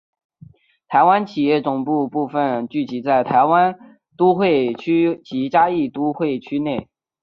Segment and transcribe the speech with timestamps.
[0.87, 6.89] 台湾企业总部部份聚集在台南都会区及嘉义都会区内。